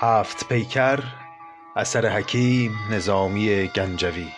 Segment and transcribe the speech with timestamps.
[0.00, 1.00] هفت پیکر
[1.76, 4.28] اثر حکیم نظامی گنجوی.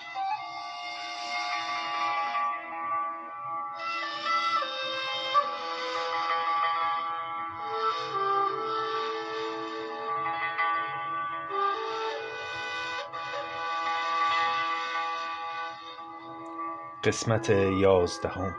[17.05, 18.55] قسمت یازدهم.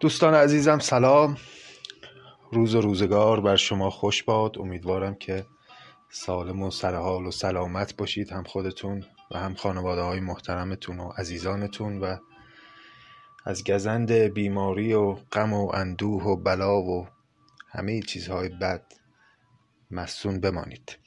[0.00, 1.36] دوستان عزیزم سلام.
[2.52, 4.58] روز و روزگار بر شما خوش باد.
[4.58, 5.46] امیدوارم که
[6.10, 12.00] سالم و سرحال و سلامت باشید هم خودتون و هم خانواده های محترمتون و عزیزانتون
[12.00, 12.16] و
[13.44, 17.06] از گزند بیماری و غم و اندوه و بلا و
[17.68, 18.92] همه چیزهای بد
[19.90, 20.98] مسون بمانید.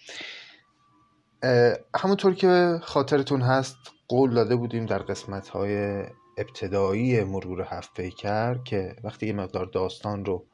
[1.95, 6.03] همونطور که خاطرتون هست قول داده بودیم در قسمت های
[6.37, 10.45] ابتدایی مرور هفت پیکر که وقتی یه مقدار داستان رو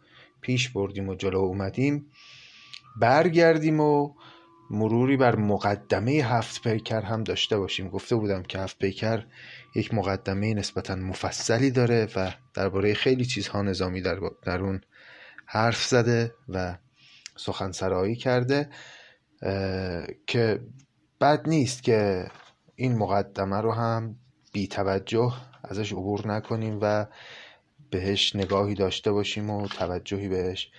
[0.42, 2.06] پیش بردیم و جلو اومدیم.
[3.00, 4.14] برگردیم و
[4.70, 7.90] مروری بر مقدمه هفت پیکر هم داشته باشیم.
[7.90, 9.26] گفته بودم که هفت پیکر
[9.76, 14.82] یک مقدمه نسبتا مفصلی داره و درباره خیلی چیزها نظامی در, در اون
[15.46, 16.78] حرف زده و
[17.38, 18.70] سخنسرایی کرده
[20.28, 20.60] که
[21.22, 22.28] بد نیست که
[22.76, 24.16] این مقدمه رو هم
[24.54, 27.06] بی توجه ازش عبور نکنیم و
[27.92, 30.72] بهش نگاهی داشته باشیم و توجهی بهش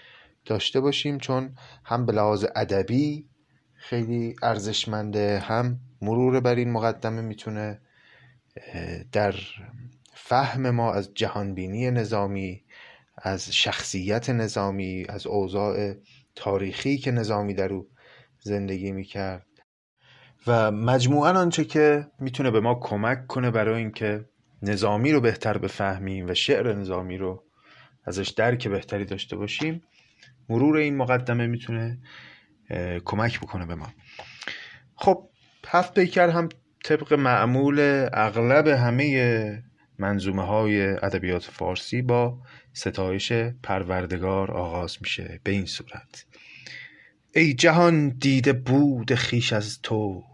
[0.44, 3.28] داشته باشیم چون هم به لحاظ ادبی
[3.74, 7.80] خیلی ارزشمنده هم مرور بر این مقدمه می‌تونه
[9.12, 9.34] در
[10.14, 12.64] فهم ما از جهانبینی نظامی
[13.16, 15.94] از شخصیت نظامی از اوضاع
[16.34, 17.88] تاریخی که نظامی در او
[18.40, 19.46] زندگی می‌کرد.
[20.46, 24.24] و مجموعا آنچه که می‌تونه به ما کمک کنه برای اینکه
[24.62, 27.44] نظامی رو بهتر بفهمیم و شعر نظامی رو
[28.04, 29.82] ازش درک بهتری داشته باشیم
[30.48, 31.98] مرور این مقدمه می‌تونه
[33.04, 33.88] کمک بکنه به ما.
[34.94, 35.28] خب
[35.66, 36.48] هفت پیکر هم
[36.84, 39.62] طبق معمول اغلب همه
[39.98, 42.38] منظومه های ادبیات فارسی با
[42.72, 46.26] ستایش پروردگار آغاز میشه به این صورت.
[47.34, 50.24] ای جهان دیده بود خیش از تو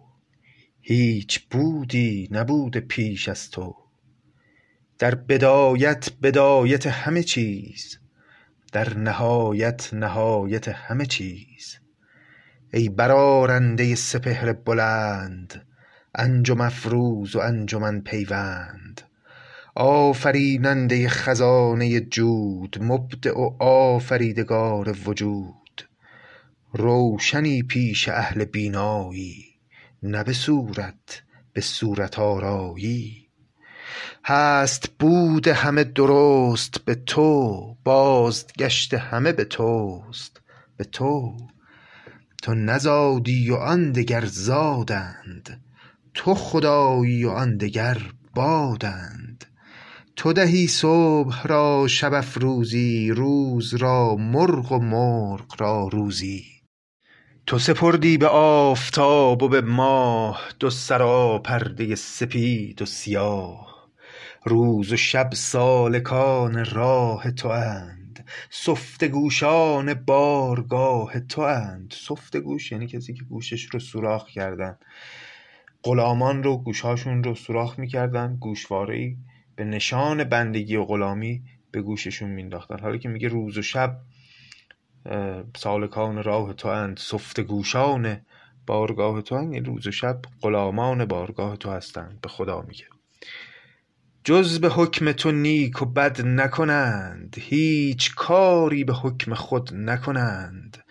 [0.80, 3.85] هیچ بودی نبود پیش از تو.
[4.98, 7.98] در بدایت بدایت همه چیز
[8.72, 11.78] در نهایت نهایت همه چیز.
[12.72, 15.66] ای برارنده سپهر بلند
[16.14, 19.00] انجم افروز و انجمن پیوند
[19.74, 25.88] آفریننده خزانه جود مبدع و آفریدگار وجود.
[26.72, 29.44] روشنی پیش اهل بینایی
[30.02, 33.25] نه به صورت به صورت آرایی.
[34.28, 40.40] هست بود همه درست به تو بازگشت همه به توست
[40.76, 41.36] به تو.
[42.42, 45.60] تو نزادی و آن دگر زادند
[46.14, 47.98] تو خدایی و آن دگر
[48.34, 49.44] بادند.
[50.16, 56.44] تو دهی صبح را شب افروزی روز را مرغ و مرغ را روزی.
[57.46, 63.75] تو سپردی به آفتاب و به ماه دو سراپرده سپید و سیاه.
[64.48, 73.24] روز و شب سالکان راه تواند سفته گوشان بارگاه تواند سفته گوش یعنی کسی که
[73.24, 74.78] گوشش رو سوراخ کردن.
[75.82, 78.36] غلامان رو گوشهاشون رو سوراخ می‌کردن.
[78.36, 79.16] گوشوارهای
[79.56, 83.98] به نشان بندگی و غلامی به گوششون مینداختن حالا که میگه روز و شب
[85.56, 88.20] سالکان راه تو اند سفته گوشان
[88.66, 92.20] بارگاه تو اند روز و شب غلامان بارگاه تو هستند.
[92.20, 92.95] به خدا میگه.
[94.26, 100.84] جز به حکم تو نیک و بد نکنند هیچ کاری به حکم خود نکنند.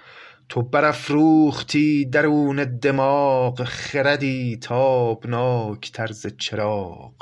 [0.49, 7.13] تو برافروختی درون دماغ خردی تابناک تر ز چراغ.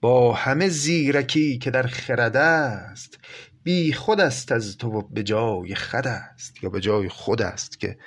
[0.00, 3.18] با همه زیرکی که در خرد است
[3.62, 6.64] بی خود است از تو و به جای خود است.
[6.64, 7.98] یا به جای خود است که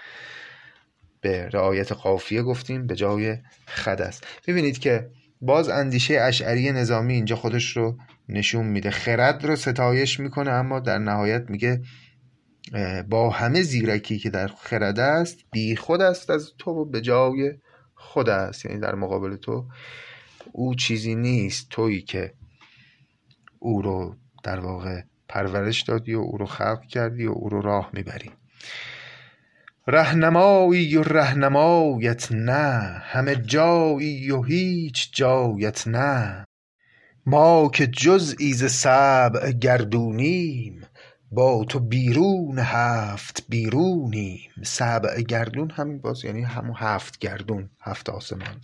[1.21, 3.37] به رعایت قافیه گفتیم به جای
[3.67, 4.27] خد است.
[4.47, 5.09] ببینید که
[5.41, 7.97] باز اندیشه اشعری نظامی اینجا خودش رو
[8.29, 8.91] نشون میده.
[8.91, 11.81] خرد رو ستایش می‌کنه اما در نهایت میگه
[13.09, 17.53] با همه زیرکی که در خرد است بی خود است از تو به جای
[17.95, 18.65] خود است.
[18.65, 19.65] یعنی در مقابل تو
[20.51, 21.69] او چیزی نیست.
[21.69, 22.33] تویی که
[23.59, 27.89] او رو در واقع پرورش دادی و او رو خلق کردی و او رو راه
[27.93, 28.31] می‌بری.
[29.87, 36.45] رهنمایی و رهنمایت نه همه جایی و هیچ جایت نه.
[37.25, 40.81] ما که جزئی ز سبع گردونیم
[41.31, 44.49] با تو بیرون هفت بیرونیم.
[44.63, 48.61] سبع گردون همین باز یعنی همون هفت گردون هفت آسمان.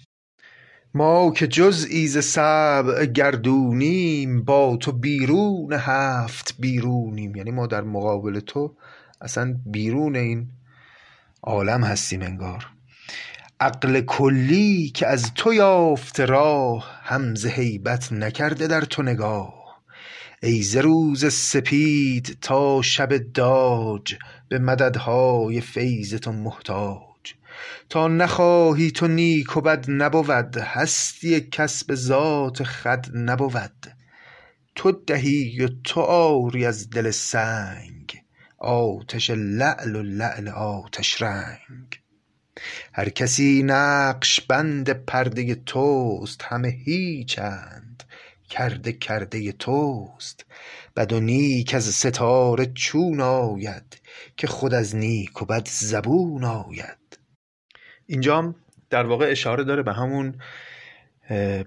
[0.93, 7.35] ما که جزئی ز سبع گردونیم با تو بیرون هفت بیرونیم.
[7.35, 8.75] یعنی ما در مقابل تو
[9.21, 10.47] اصلا بیرون این
[11.43, 12.67] عالم هستیم انگار.
[13.59, 19.81] عقل کلی که از تو یافته راه هم ز هیبت نکرده در تو نگاه.
[20.43, 24.15] ای ز روز سپید تا شب داج
[24.49, 27.33] به مددهای فیض تو محتاج.
[27.89, 33.87] تا نخواهی تو نیک و بد نبود هستی کسب ذات خود نبود.
[34.75, 37.96] تو دهی و تو آری از دل سنگ.
[38.57, 41.99] آتش لعل و لعل آتش رنگ.
[42.93, 48.03] هر کسی نقش بند پرده توست همه هیچند
[48.49, 50.45] کرده کرده توست.
[50.95, 54.01] بد و نیک از ستاره چون آید
[54.37, 57.19] که خود از نیک و بد زبون آید.
[58.05, 58.55] اینجام
[58.89, 60.35] در واقع اشاره داره به همون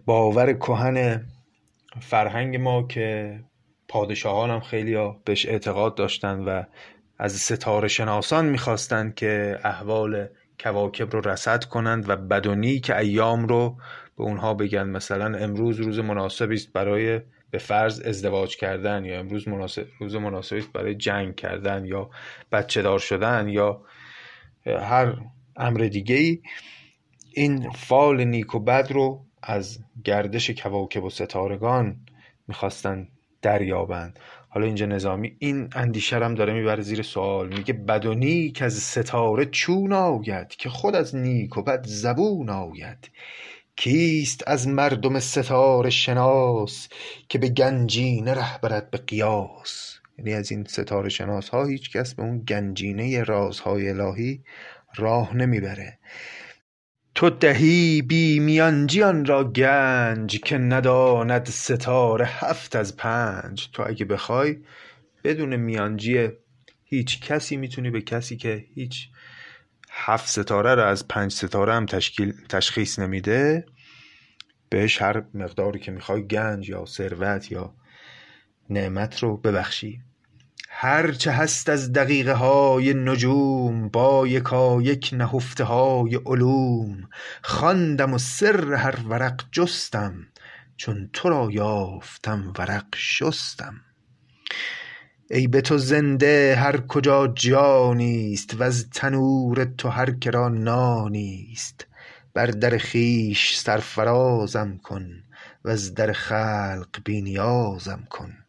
[0.04, 1.26] باور کهن
[2.00, 3.40] فرهنگ ما که
[3.90, 6.62] پادشاهان هم خیلی بهش اعتقاد داشتن و
[7.18, 10.28] از ستاره شناسان می‌خواستند که احوال
[10.60, 13.76] کواکب رو رصد کنند و بدونی که ایام رو
[14.16, 14.88] به اونها بگن.
[14.88, 17.20] مثلا امروز روز مناسبی است برای
[17.50, 22.10] به فرض ازدواج کردن یا امروز مناسب روز مناسبی است برای جنگ کردن یا
[22.52, 23.82] بچه دار شدن یا
[24.66, 25.16] هر
[25.56, 26.42] امر دیگه ای
[27.34, 31.96] این فال نیک و بد رو از گردش کواکب و ستارگان
[32.48, 33.08] می‌خواستن
[33.42, 34.18] دریابند.
[34.48, 37.48] حالا اینجا نظامی این اندیشه هم داره می‌بره زیر سوال.
[37.48, 42.50] میگه بد و نیک از ستاره چون آید که خود از نیک و بد زبون
[42.50, 43.10] آید.
[43.76, 46.88] کیست از مردم ستاره شناس
[47.28, 52.14] که به گنجینه ره برد به قیاس؟ یعنی از این ستاره شناس ها هیچ کس
[52.14, 54.42] به اون گنجینه رازهای الهی
[54.96, 55.98] راه نمی‌بره.
[57.20, 63.68] تو دهی بی میانجیان را گنج که نداند ستاره هفت از پنج.
[63.72, 64.56] تو اگه بخوای
[65.24, 66.28] بدون میانجی
[66.84, 69.08] هیچ کسی می‌تونی به کسی که هیچ
[69.90, 73.66] هفت ستاره رو از پنج ستاره هم تشکیل تشخیص نمیده
[74.68, 77.74] بهش هر مقداری که می‌خوای گنج یا ثروت یا
[78.70, 80.02] نعمت رو ببخشی.
[80.82, 87.08] هرچه هست از دقیقه های نجوم با یکایک نهفته های علوم.
[87.42, 90.26] خواندم و سر هر ورق جستم
[90.76, 93.74] چون تو را یافتم ورق شستم.
[95.30, 101.86] ای به تو زنده هر کجا جانیست وز تنور تو هر که را نانیست
[102.34, 105.22] بر در خویش سرفرازم کن
[105.64, 108.39] وز در خلق بی نیازم کن.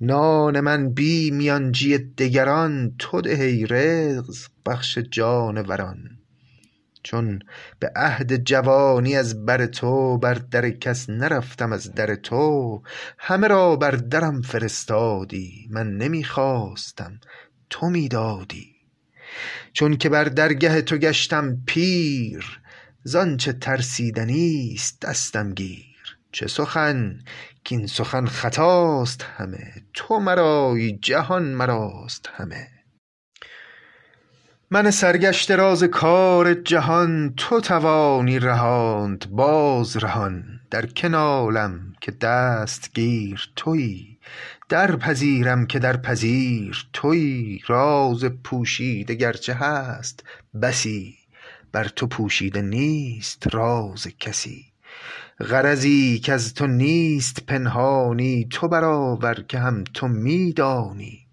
[0.00, 6.18] نان من بی میانجی دگران تو ده ای رزق بخش جانوران.
[7.02, 7.38] چون
[7.78, 12.82] به عهد جوانی از بر تو بر در کس نرفتم از در تو
[13.18, 17.20] همه را بر درم فرستادی من نمی خواستم
[17.70, 18.74] تو می دادی
[19.72, 22.60] چون که بر درگه تو گشتم پیر
[23.04, 25.87] زآنچه ترسیدنی است دستم گیر.
[26.32, 27.18] چه سخن؟
[27.68, 32.68] کاین سخن خطاست همه تو مرایی جهان مراست همه.
[34.70, 40.60] من سرگشته راز کار جهان تو توانی رهاند باز رهان.
[40.70, 44.18] در که نالم که دستگیر تویی
[44.68, 50.24] درپذیرم که در پذیر تویی راز پوشیده گرچه هست
[50.62, 51.14] بسی
[51.72, 54.64] بر تو پوشیده نیست راز کسی.
[55.40, 61.26] غرضی کز تو نیست پنهانی تو برآور که هم تو می دانی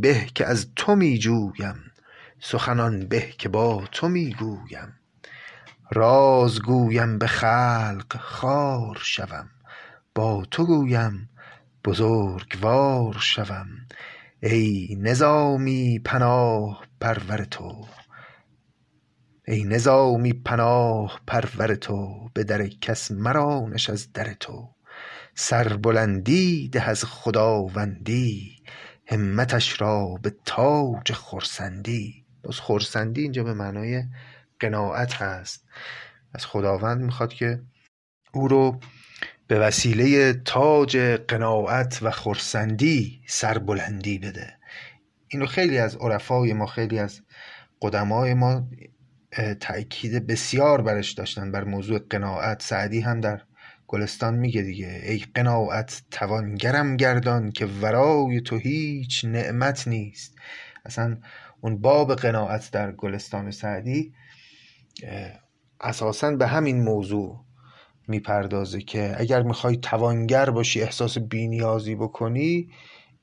[0.00, 1.76] به که از تو می جویم
[2.40, 4.98] سخن آن به که با تو می گویم
[5.90, 9.50] راز گویم به خلق خوار شوم.
[10.14, 11.28] با تو گویم
[11.84, 13.68] بزرگوار شوم.
[14.42, 17.86] ای نظامی پناه پرور تو.
[19.50, 24.68] ای نظامی پناه پرور تو به در کس مرانش از در تو.
[25.34, 28.56] سربلندی ده از خداوندی
[29.06, 32.24] همتش را به تاج خرسندی.
[32.42, 34.04] باز خرسندی اینجا به معنای
[34.60, 35.64] قناعت هست.
[36.34, 37.60] از خداوند می‌خواد که
[38.32, 38.80] او رو
[39.46, 40.96] به وسیله تاج
[41.28, 44.56] قناعت و خرسندی سربلندی بده.
[45.28, 47.20] اینو خیلی از عرفای ما خیلی از
[47.82, 48.66] قدمای ما
[49.60, 52.62] تأکید بسیار برش داشتن بر موضوع قناعت.
[52.62, 53.40] سعدی هم در
[53.86, 60.34] گلستان میگه دیگه ای قناعت توانگرم گردان که ورای تو هیچ نعمت نیست.
[60.84, 61.18] اصلا
[61.60, 64.12] اون باب قناعت در گلستان سعدی
[65.80, 67.44] اساسا به همین موضوع
[68.08, 72.70] می‌پردازه که اگر می‌خوای توانگر باشی احساس بینیازی بکنی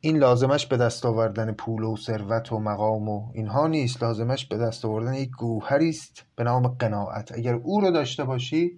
[0.05, 4.03] این لازمش به دست آوردن پول و ثروت و مقام و اینها نیست.
[4.03, 7.31] لازمش به دست آوردن یک گوهری است به نام قناعت.
[7.31, 8.71] اگر او رو داشته باشی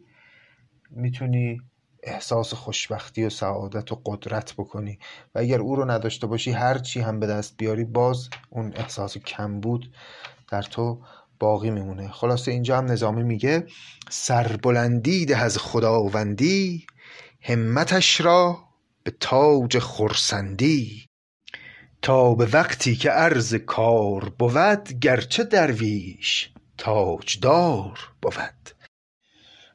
[0.91, 1.61] می‌تونی
[2.03, 4.99] احساس خوشبختی و سعادت و قدرت بکنی.
[5.35, 9.17] و اگر او رو نداشته باشی هر چی هم به دست بیاری باز اون احساس
[9.17, 9.91] کمبود
[10.51, 11.01] در تو
[11.39, 12.07] باقی میمونه.
[12.11, 13.65] خلاصه اینجا هم نظامی میگه
[14.09, 16.85] سربلندی ده از خداوندی
[17.41, 18.57] همتش را
[19.03, 21.07] به تاج خرسندی.
[22.07, 28.69] تا به وقتی که عرض کار بود گرچه درویش تاجدار بود.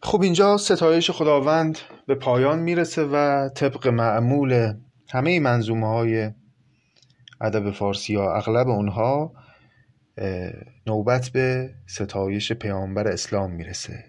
[0.03, 4.75] خب اینجا ستایش خداوند به پایان می‌رسه و طبق معمول
[5.11, 6.31] همه منظومه های
[7.41, 9.33] ادب فارسی ها اغلب اونها
[10.87, 14.05] نوبت به ستایش پیامبر اسلام می‌رسه.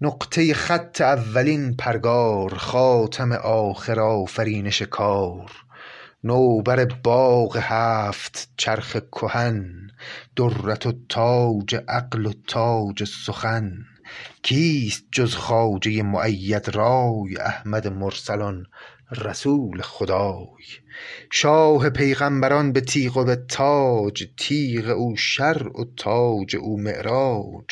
[0.00, 5.65] نقطه خط اولین پرگار خاتم آخر آفرینش کار.
[6.26, 9.90] نوبر باغ هفت چرخ کهن
[10.36, 13.72] درت و تاج عقل و تاج سخن.
[14.42, 18.66] کیست جز خواجه مؤید رای احمد مرسلان
[19.10, 20.64] رسول خدای؟
[21.32, 27.66] شاه پیغمبران به تیغ و به تاج تیغ او شرع و تاج او معراج.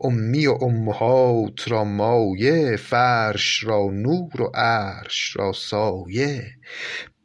[0.00, 6.44] امی و امهات را مایه فرش را نور و عرش را سایه.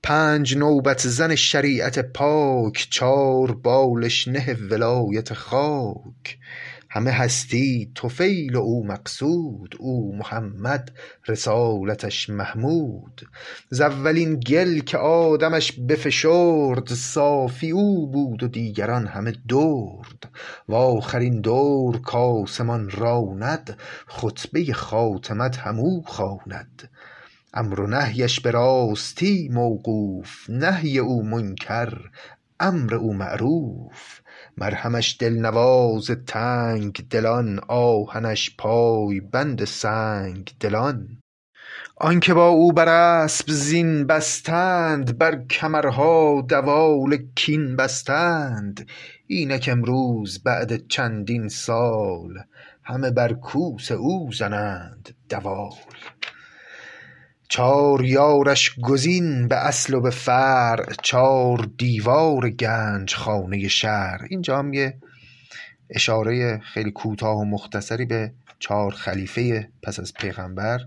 [0.03, 6.37] پنج نوبت زن شریعت پاک چار بالش نه ولایت خاک.
[6.89, 10.91] همه هستی طفیل او مقصود او محمد
[11.27, 13.21] رسالتش محمود.
[13.69, 20.29] ز اولین گل که آدمش بفشرد صافی او بود و دیگران همه درد.
[20.69, 23.77] و آخرین دور کآسمان راند
[24.07, 26.89] خطبه خاتمت هم او خواند.
[27.53, 32.09] امر و نهیش به راستی موقوف نهی او منکر
[32.59, 34.19] امر او معروف.
[34.57, 41.07] مرهمش دلنواز تنگ دلان آهنش پای بند سنگ دلان.
[41.95, 48.89] آنکه با او بر اسپ زین بستند بر کمرها دوال کین بستند.
[49.27, 52.33] اینک امروز بعد چندین سال
[52.83, 55.71] همه بر کوس او زنند دوال.
[57.51, 64.73] چار یارش گزین به اصل و به فرع چار دیوار گنج خانه شرع اینجا هم
[64.73, 64.97] یه
[65.89, 70.79] اشاره خیلی کوتاه و مختصری به چهار خلیفه پس از پیغمبر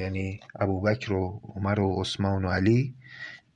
[0.00, 2.94] یعنی ابوبکر و عمر و عثمان و علی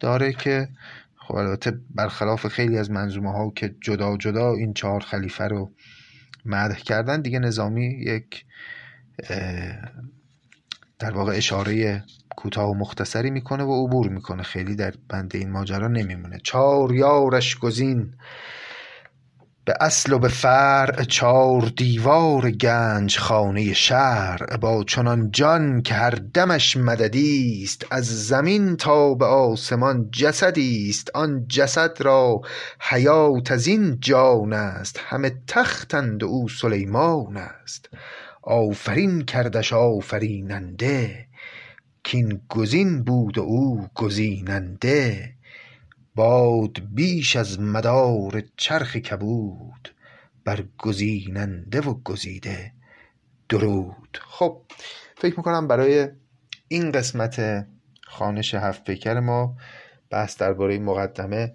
[0.00, 0.68] داره که
[1.16, 5.70] خب البته برخلاف خیلی از منظومه ها که جدا جدا این چهار خلیفه رو
[6.44, 8.44] مدح کردن دیگه نظامی یک
[11.00, 12.04] در واقع اشاره
[12.36, 14.42] کوتاه و مختصری می‌کنه و عبور می‌کنه.
[14.42, 16.38] خیلی در بند این ماجرا نمیمونه.
[16.44, 18.14] چار یارش گزین.
[19.64, 24.56] به اصل و به فرع چار دیوار گنج خانه شهر.
[24.56, 31.10] با چنان جان که هر دمش مددی است از زمین تا به آسمان جسدی است
[31.14, 32.40] آن جسد را
[32.80, 35.00] حیات از این جان است.
[35.08, 37.88] همه تختند و او سلیمان است.
[38.42, 41.26] آفرین کردش آفریننده
[42.04, 45.34] کین گزین بود و او گزیننده.
[46.14, 49.94] باد بیش از مدار چرخ کبود
[50.44, 52.72] بر گزیننده و گزیده
[53.48, 54.18] درود.
[54.22, 54.62] خب
[55.16, 56.08] فکر می‌کنم برای
[56.68, 57.66] این قسمت
[58.04, 59.56] خانش هفت پیکر ما
[60.10, 61.52] بحث درباره مقدمه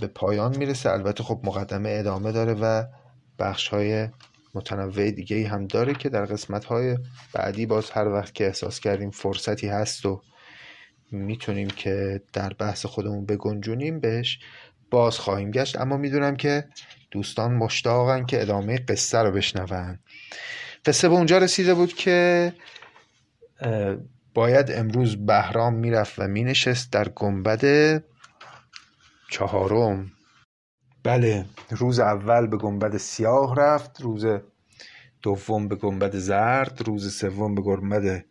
[0.00, 0.90] به پایان می‌رسه.
[0.90, 2.84] البته خب مقدمه ادامه داره و
[3.38, 4.08] بخش های
[4.54, 6.98] متنوع دیگه هم داره که در قسمت های
[7.32, 10.22] بعدی باز هر وقت که احساس کردیم فرصتی هست و
[11.10, 14.38] می‌تونیم که در بحث خودمون بگنجونیم بهش
[14.90, 15.80] باز خواهیم گشت.
[15.80, 16.64] اما می‌دونم که
[17.10, 19.98] دوستان مشتاقن که ادامه قصه رو بشنون.
[20.84, 22.52] قصه به اونجا رسیده بود که
[24.34, 28.02] باید امروز بهرام می‌رفت و مینشست در گنبد
[29.30, 30.12] چهارم.
[31.04, 31.44] بله.
[31.70, 34.26] روز اول به گنبد سیاه رفت روز
[35.22, 38.24] دوم به گنبد زرد روز سوم به گنبد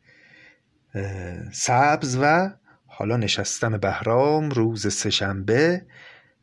[1.51, 2.49] سبز و
[2.85, 5.85] حالا نشستن بهرام روز سهشنبه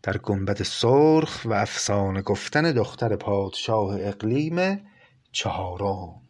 [0.02, 4.80] در گنبد سرخ و افسانه گفتن دختر پادشاه اقلیم
[5.32, 6.29] چهارم.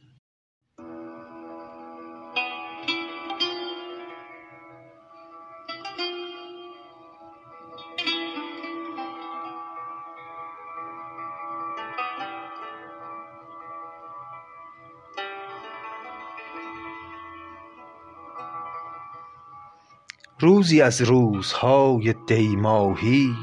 [20.43, 23.35] روزی از روزهای دی ماهی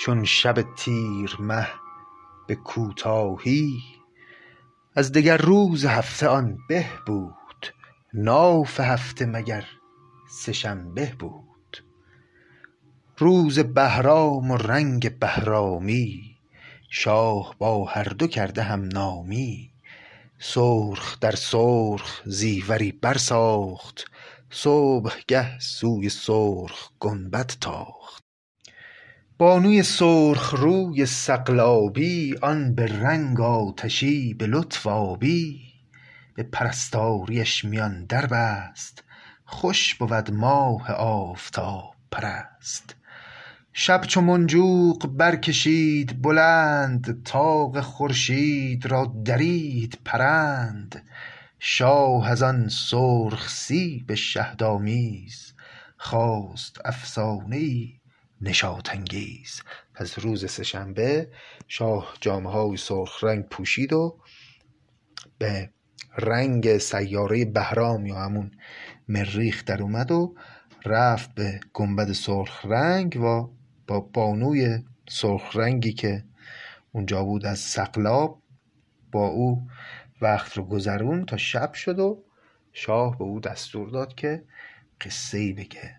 [0.00, 1.68] چون شب تیر مه
[2.46, 3.82] به کوتاهی.
[4.94, 7.74] از دگر روز هفته آن به بود
[8.14, 9.64] ناف هفته مگر
[10.28, 11.84] سه شنبه بود.
[13.18, 16.36] روز بهرام و رنگ بهرامی
[16.90, 19.70] شاه با هر دو کرده همنامی
[20.38, 24.04] سرخ در سرخ زیوری برساخت
[24.50, 28.24] صبحگه سوی سرخ گنبد تاخت.
[29.38, 35.60] بانوی سرخ روی سقلابی آن به رنگ آتشی به لطف آبی.
[36.34, 39.04] به پرستاریش میان در بست
[39.44, 42.96] خوش بود ماه آفتاب پرست.
[43.72, 51.02] شب چو منجوق برکشید بلند طاق خورشید را درید پرند.
[51.58, 55.54] شاه از آن سرخ سیب شهدآمیز
[55.96, 58.00] خواست افسانه ای
[58.40, 59.62] نشاط انگیز
[59.94, 61.30] پس روز سهشنبه
[61.68, 64.18] شاه جامه های سرخ رنگ پوشید و
[65.38, 65.70] به
[66.18, 68.50] رنگ سیاره بهرام یا همون
[69.08, 70.34] مریخ در اومد و
[70.86, 73.50] رفت به گنبد سرخ رنگ و
[73.86, 76.24] با بانوی سرخ رنگی که
[76.92, 78.42] اونجا بود از سقلاب
[79.12, 79.66] با او
[80.20, 82.24] وقت رو گذرون تا شب شد و
[82.72, 84.44] شاه به او دستور داد که
[85.00, 85.96] قصه ای بگه.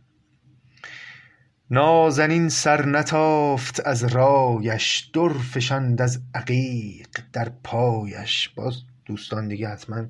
[1.69, 8.49] نازنین سر نتافت از رایش در فشاند از عقیق در پایش.
[8.49, 10.05] باز دوستان دیگه حتما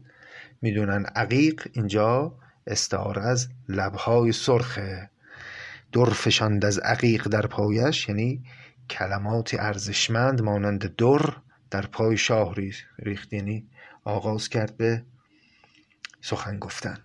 [0.61, 5.10] می‌دونن عقیق اینجا استعاره از لبهای سرخه
[5.91, 8.43] در فشاند از عقیق در پایش یعنی
[8.89, 11.36] کلمات ارزشمند مانند در
[11.71, 12.55] در پای شاه
[12.99, 13.67] ریخت یعنی
[14.08, 15.04] آغاز کرد به
[16.22, 16.98] سخن گفتن.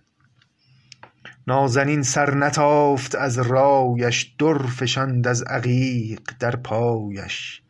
[1.47, 7.61] نازنین سر نتافت از رایش در فشاند از عقیق در پایش.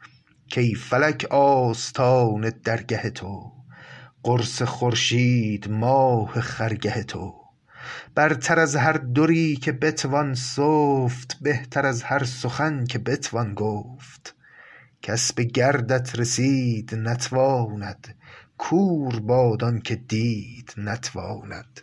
[0.55, 3.51] کای فلک آستان درگه تو
[4.23, 7.33] قرص خورشید ماه خرگه تو.
[8.15, 14.35] برتر از هر دری که بتوان سفت بهتر از هر سخن که بتوان گفت.
[15.01, 18.15] کس به گردت رسید نتواند
[18.57, 21.81] کور باد آنکه دید نتواند.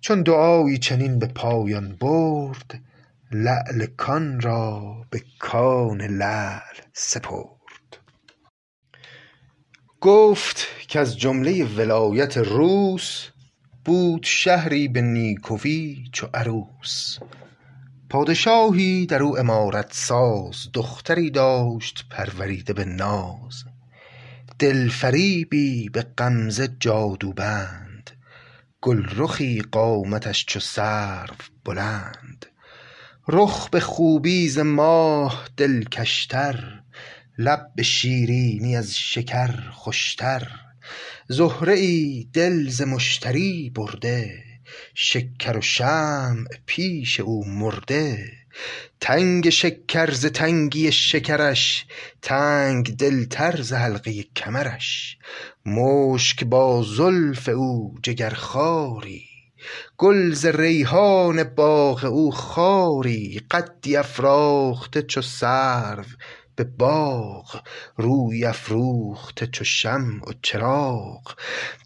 [0.00, 2.80] چون دعایی چنین به پایان برد
[3.32, 7.98] لعل کان را به کان لعل سپرد.
[10.00, 13.28] گفت کز جمله ولایت روس
[13.84, 17.18] بود شهری به نیکوی چو عروس.
[18.10, 23.64] پادشاهی در او عمارت ساز دختری داشت پروریده به ناز.
[24.58, 28.10] دل فریبی به غمزه جادوبند
[28.80, 32.46] گلرخی قامتش چو سرو بلند.
[33.28, 36.82] رخ به خوبی ز ماه دلکشتر
[37.38, 40.48] لب به شیرینی از شکر خوشتر.
[41.28, 44.47] زهره ای دل ز مشتری برده
[44.94, 48.32] شکر و شمع پیش او مرده.
[49.00, 51.86] تنگ شکر ز تنگی شکرش
[52.22, 55.18] تنگ دلتر ز حلقه کمرش.
[55.66, 59.28] مشک با زلف او جگرخواری
[59.98, 66.04] گل ز ریحان باغ او خاری قدی افراخته چو سرو
[66.58, 67.60] به باغ
[67.96, 71.34] روی افروخته چو شمع و چراغ.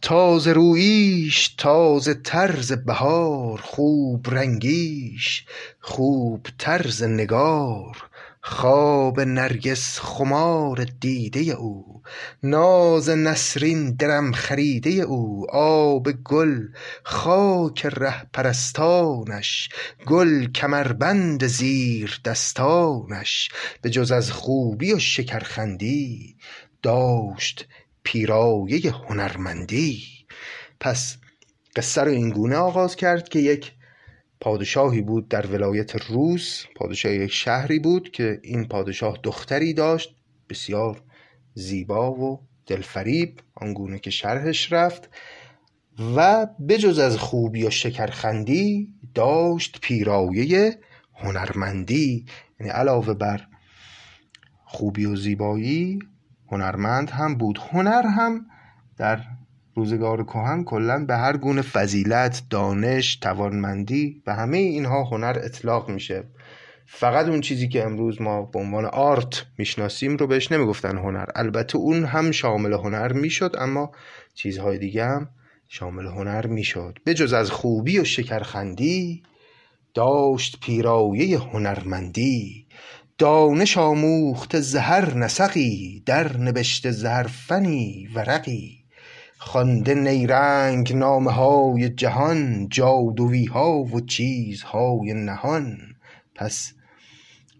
[0.02, 5.46] تازه روییش تازه تر بهار خوب رنگیش
[5.80, 7.96] خوب تر نگار.
[8.44, 12.02] خواب نرگس خمار دیده او
[12.42, 16.68] ناز نسرین درم خریده او آب گل
[17.02, 19.68] خاک ره پرستانش
[20.06, 23.48] گل کمربند زیردستانش
[23.82, 26.36] به جز از خوبی و شکرخندی
[26.82, 27.68] داشت
[28.02, 30.02] پیرایه هنرمندی.
[30.80, 31.16] پس
[31.76, 33.72] قصه رو اینگونه آغاز کرد که یک
[34.42, 40.16] پادشاهی بود در ولایت روس پادشاه یک شهری بود که این پادشاه دختری داشت
[40.48, 41.02] بسیار
[41.54, 45.10] زیبا و دلفریب آنگونه که شرحش رفت
[46.16, 50.78] و بجز از خوبی و شکرخندی داشت پیرایه
[51.14, 52.26] هنرمندی.
[52.60, 53.46] یعنی علاوه بر
[54.64, 55.98] خوبی و زیبایی
[56.48, 57.58] هنرمند هم بود.
[57.72, 58.46] هنر هم
[58.96, 59.20] در
[59.74, 66.24] روزگار کهن کلا به هر گونه فضیلت دانش توانمندی و همه اینها هنر اطلاق میشه.
[66.86, 71.24] فقط اون چیزی که امروز ما به عنوان آرت می‌شناسیم رو بهش نمی‌گفتن هنر.
[71.34, 73.92] البته اون هم شامل هنر می‌شد اما
[74.34, 75.28] چیزهای دیگه هم
[75.68, 76.98] شامل هنر می‌شد.
[77.04, 79.22] به جز از خوبی و شکرخندی
[79.94, 82.66] داشت پیرایه هنرمندی.
[83.18, 88.81] دانش آموخته ز هر نسقی در نبشته ز هر فنی ورقی.
[89.44, 95.78] خوانده نیرنگ نامه های جهان جادویی ها و چیزهای نهان.
[96.34, 96.72] پس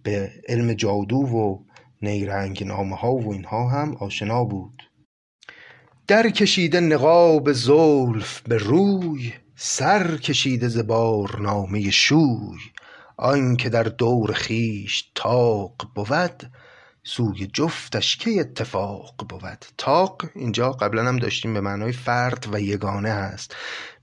[0.03, 1.59] به علم جادو و
[2.03, 4.83] نیرنگ نامه ها و اینها هم آشنا بود.
[6.07, 12.59] در کشیده نقاب زلف به روی سر کشیده ز بارنامه شوی.
[13.16, 16.51] آنکه در دور خویش طاق بود
[17.04, 23.10] سوی جفتش کی اتفاق بود؟ طاق اینجا قبلا هم داشتیم به معنای فرد و یگانه
[23.10, 23.56] هست.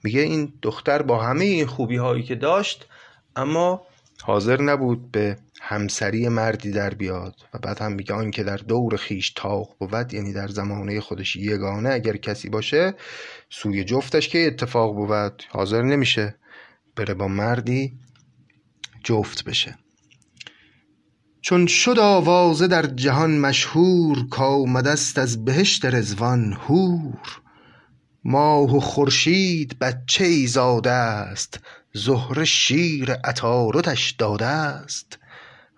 [0.04, 2.88] میگه این دختر با همه این خوبی هایی که داشت
[3.36, 3.82] اما
[4.22, 7.36] حاضر نبود به همسری مردی در بیاد.
[7.54, 11.36] و بعد هم میگه آن که در دور خیش تاق بود یعنی در زمانه خودش
[11.36, 12.94] یگانه اگر کسی باشه
[13.50, 16.36] سوی جفتش که اتفاق بود؟ حاضر نمیشه
[16.96, 17.94] بره با مردی
[19.04, 19.78] جفت بشه.
[21.42, 27.42] چون شد آوازه در جهان مشهور کآمده است از بهشت رضوان حور.
[28.24, 31.60] ماه و خورشید بچه ای زاده است
[31.94, 35.20] زهره شیر عطاردش داده است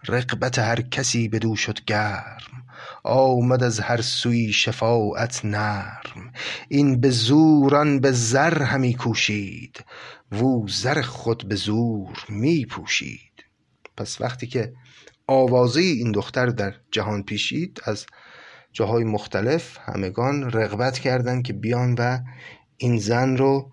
[0.07, 2.63] رغبت هر کسی بدو شد گرم
[3.03, 6.33] آمد از هر سویی شفاعت نرم.
[6.69, 9.85] این به زور به زر همی کوشید
[10.31, 13.45] وو زر خود به زور می پوشید.
[13.97, 14.73] پس وقتی که
[15.31, 18.05] آوازه این دختر در جهان پیشید از
[18.73, 22.19] جاهای مختلف همگان رغبت کردند که بیان و
[22.77, 23.71] این زن رو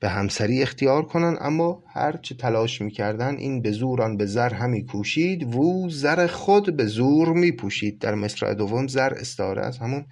[0.00, 4.54] به همسری اختیار کنن اما هر چه تلاش می‌کردن این به زور آن به زر
[4.54, 7.98] همی کوشید وو زر خود به زور میپوشید.
[7.98, 10.06] در مصرع دوم زر استعاره از همون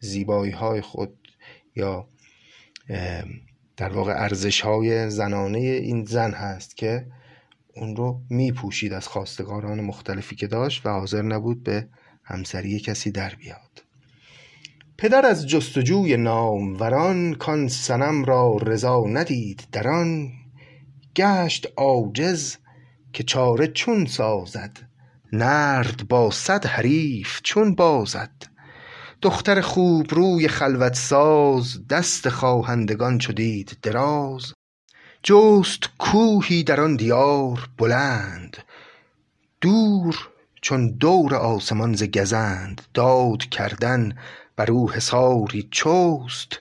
[0.00, 1.18] زیبایی های خود
[1.76, 2.08] یا
[3.76, 7.06] در واقع ارزش های زنانه این زن هست که
[7.76, 11.88] اون رو میپوشید از خواستگاران مختلفی که داشت و حاضر نبود به
[12.24, 13.84] همسری کسی در بیاد.
[14.98, 20.32] پدر از جستجوی ناموران کان صنم را رضا ندید در آن
[21.16, 22.56] گشت عاجز
[23.12, 24.78] که چاره چون سازد
[25.32, 28.30] نرد با صد حریف چون بازد.
[29.22, 33.32] دختر خوبروی خلوت ساز دست خواهندگان چو
[33.82, 34.53] دراز.
[35.26, 38.56] جست کوهی در آن دیار بلند.
[39.60, 40.28] دور
[40.60, 44.18] چون دور آسمان ز گزند داد کردن
[44.56, 46.60] بر او حصاری چست.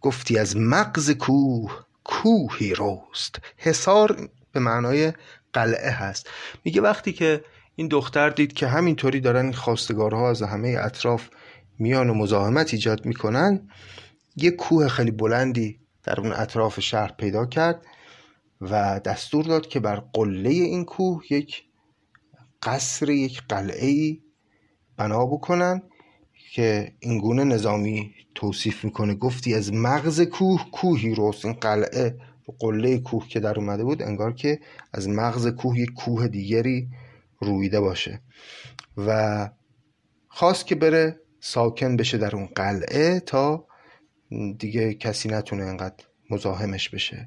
[0.00, 3.40] گفتی از مغز کوه کوهی رست.
[3.56, 5.12] حصار به معنای
[5.52, 6.30] قلعه هست.
[6.64, 7.44] میگه وقتی که
[7.76, 11.28] این دختر دید که همینطوری دارن این خواستگارها از همه اطراف
[11.78, 13.68] میان و مزاحمت ایجاد می‌کنن
[14.36, 17.82] یه کوه خیلی بلندی در اون اطراف شهر پیدا کرد.
[18.60, 21.64] و دستور داد که بر قله این کوه یک
[22.62, 24.22] قصر یک قلعه ای
[24.96, 25.82] بنا بکنن
[26.52, 29.14] که این گونه نظامی توصیف می‌کنه.
[29.14, 32.18] گفتی از مغز کوه کوهی رست این قلعه
[32.58, 34.60] قله کوه که در اومده بود انگار که
[34.92, 36.88] از مغز کوه یک کوه دیگری
[37.38, 38.22] رویده باشه.
[38.96, 39.50] و
[40.28, 43.66] خواست که بره ساکن بشه در اون قلعه تا
[44.58, 47.26] دیگه کسی نتونه انقدر مزاحمش بشه.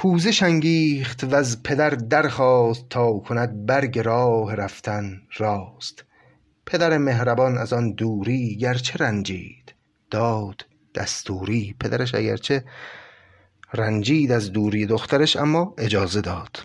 [0.00, 6.04] پوزش انگیخت و از پدر درخواست تا کند برگ راه رفتن راست.
[6.66, 9.74] پدر مهربان از آن دوری گرچه رنجید.
[10.10, 12.64] داد دستوری پدرش اگرچه
[13.74, 16.56] رنجید از دوری دخترش اما اجازه داد.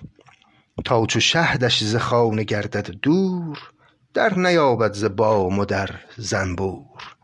[0.85, 3.59] تا چو شهدش ز خانه گردد دور
[4.13, 7.15] در نیابد ز بام و در زنبور.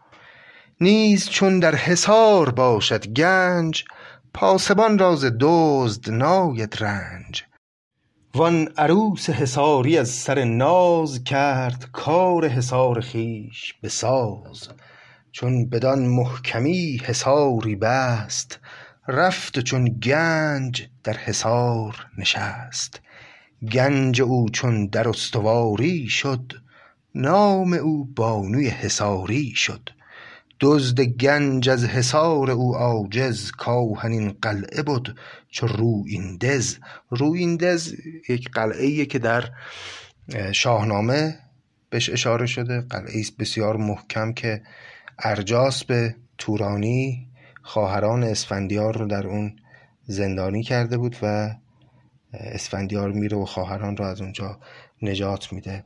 [0.82, 3.84] نیز چون در حصار باشد گنج
[4.34, 7.44] پاسبان را ز دزد ناید رنج.
[8.36, 13.90] وان عروس حصاری از سر ناز کرد کار حصار خویش به
[15.32, 18.60] چون بدان محکمی حصاری بست
[19.08, 23.02] رفت و چون گنج در حصار نشست.
[23.72, 26.54] گنج او چون در استواری شد
[27.16, 29.90] نام او بانوی حصاری شد.
[30.62, 35.08] دزد گنج از حصار او عاجز کآهنین قلعه بد
[35.50, 36.78] چو رویندز.
[37.10, 37.94] رویندز
[38.30, 39.50] یک قلعه ایه که در
[40.52, 41.40] شاهنامه
[41.90, 44.62] بهش اشاره شده قلعه است بسیار محکم که
[45.20, 47.28] ارجاس به تورانی
[47.62, 49.56] خواهران اسفندیار رو در اون
[50.04, 51.56] زندانی کرده بود و
[52.34, 54.60] اسفندیار میره و خواهران رو از اونجا
[55.02, 55.84] نجات میده.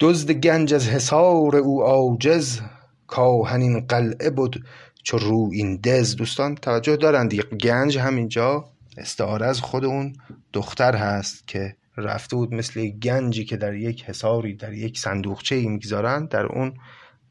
[0.00, 2.60] دزد گنج از حصار او عاجز
[3.06, 4.64] کآهنین قلعه بود.
[5.02, 7.42] چو رویندز دوستان توجه دارند دیگه.
[7.42, 8.64] گنج همینجا.
[8.96, 10.12] استعاره از خود اون
[10.52, 15.66] دختر هست که رفته بود مثل گنجی که در یک حساری در یک صندوقچه ای
[15.66, 16.74] می‌گذارند در اون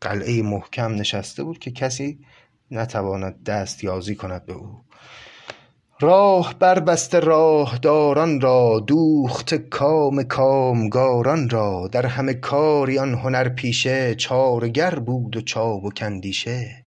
[0.01, 2.19] قلعه محکم نشسته بود که کسی
[2.71, 4.81] نتواند دست یازی کند به او.
[6.01, 11.89] راه بربسته راهداران را دوخت کام کامگاران را.
[11.91, 16.85] در همه کاری آن هنر پیشه چارگر بود و چابک اندیشه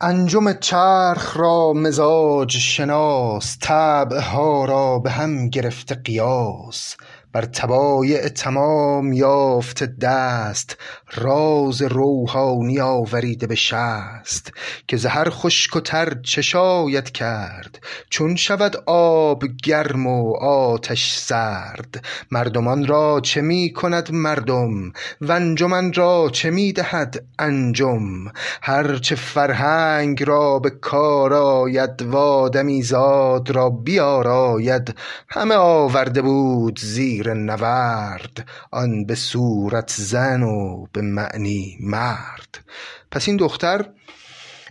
[0.00, 6.96] انجم چرخ را مزاج شناس طبع ها را به هم گرفته قیاس.
[7.32, 10.76] بر طبایع تمام یافته دست
[11.14, 14.52] راز روحانی آوریده به شست
[14.88, 17.78] که ز هر خشک و تر چه شاید کرد
[18.10, 22.04] چون شود آب گرم و آتش سرد.
[22.30, 28.24] مردمان را چه می کند مردم؟ و انجمن را چه می دهد انجم؟
[28.62, 34.94] هر چه فرهنگ را به کار آید و آدمیزاد را بیاراید.
[35.28, 42.64] همه آورده بود زیر نورد آن به صورت زن و به معنی مرد.
[43.10, 43.88] پس این دختر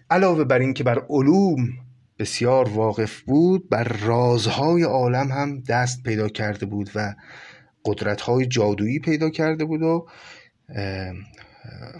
[0.10, 1.70] علاوه بر اینکه بر علوم
[2.20, 7.16] بسیار واقف بود بر رازهای عالم هم دست پیدا کرده بود و
[7.86, 10.08] قدرتهای جادویی پیدا کرده بود و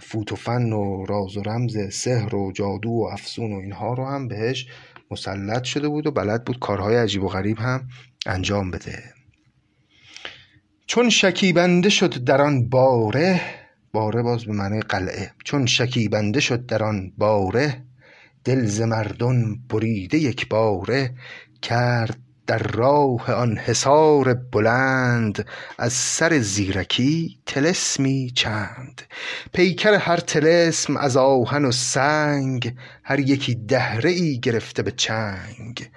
[0.02, 4.06] فوت و فن و راز و رمز سحر و جادو و افسون و اینها رو
[4.06, 4.66] هم بهش
[5.10, 7.88] مسلط شده بود و بلد بود کارهای عجیب و غریب هم
[8.26, 9.21] انجام بده.
[10.86, 13.40] چون شکیبنده شد در آن باره
[13.92, 17.82] باره باز به معنی قلعه چون شکیبنده شد در آن باره
[18.44, 21.14] دل ز مردم بریده یک باره
[21.62, 25.46] کرد در راه آن حصار بلند
[25.78, 29.02] از سر زیرکی طلسمی چند.
[29.52, 35.90] پیکر هر طلسم از آهن و سنگ هر یکی دهره ای گرفته به چنگ.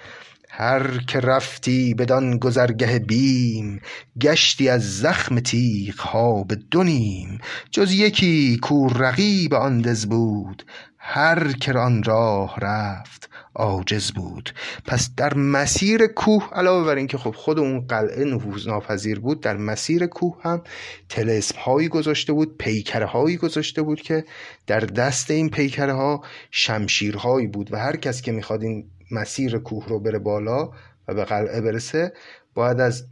[0.58, 3.82] هر که رفتی بدان گذرگه بیم
[4.22, 7.40] گشتی از زخم تیغها به دو نیم.
[7.72, 10.66] جز یکی کو رقیب آن دژ بود
[10.98, 14.54] هر که آن راه رفت عاجز بود.
[14.86, 20.08] پس در مسیر کوه علاوه بر اینکه خب خود اون قلعه نفوذناپذیر بود در مسیر
[20.08, 20.64] کوه هم
[21.10, 24.26] طلسم هایی گذاشته بود پیکره هایی گذاشته بود که
[24.68, 29.88] در دست این پیکره ها شمشیرهایی بود و هر کس که می‌خواد این مسیر کوه
[29.88, 30.70] رو بره بالا
[31.08, 32.14] و به قلعه برسه
[32.54, 33.04] باید از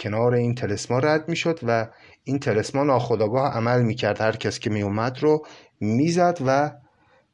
[0.00, 1.88] کنار این تلسما رد می‌شد و
[2.24, 4.20] این تلسما ناخداگاه عمل می‌کرد.
[4.20, 5.46] هر کس که میومد رو
[5.80, 6.70] می‌زد و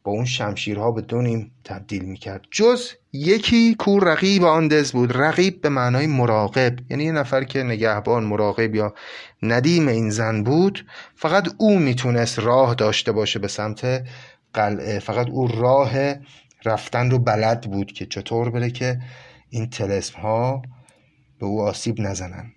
[0.05, 2.45] با اون شمشیرها به دو نیم تبدیل می‌کرد.
[2.51, 5.17] جز یکی کو رقیب آن دز بود.
[5.17, 6.77] رقیب به معنای مراقب.
[6.91, 8.95] یعنی یه نفر که نگهبان مراقب یا
[9.43, 14.05] ندیم این زن بود فقط او می‌تونست راه داشته باشه به سمت
[14.55, 14.99] قلعه.
[14.99, 16.15] فقط او راه
[16.65, 19.01] رفتن رو بلد بود که چطور بره که
[19.51, 20.63] این تلسم ها
[21.41, 22.54] به او آسیب نزنن.